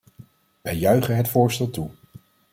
Wij 0.61 0.75
juichen 0.75 1.15
het 1.15 1.29
voorstel 1.29 1.69
toe. 1.69 1.89